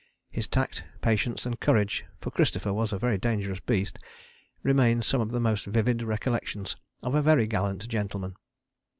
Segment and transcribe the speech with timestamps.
[0.31, 3.99] His tact, patience and courage, for Christopher was a very dangerous beast,
[4.63, 8.35] remain some of the most vivid recollections of a very gallant gentleman.